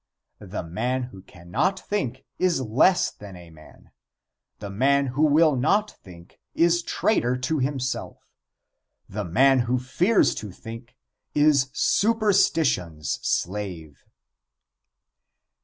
[0.39, 3.91] The man who cannot think is less than man;
[4.57, 8.17] the man who will not think is traitor to himself;
[9.07, 10.95] the man who fears to think
[11.35, 14.03] is superstition's slave.